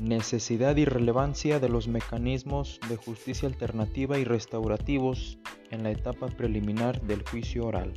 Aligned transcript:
Necesidad 0.00 0.76
y 0.78 0.86
relevancia 0.86 1.60
de 1.60 1.68
los 1.68 1.86
mecanismos 1.86 2.80
de 2.88 2.96
justicia 2.96 3.46
alternativa 3.46 4.18
y 4.18 4.24
restaurativos 4.24 5.38
en 5.70 5.82
la 5.82 5.90
etapa 5.90 6.28
preliminar 6.28 7.02
del 7.02 7.22
juicio 7.22 7.66
oral. 7.66 7.92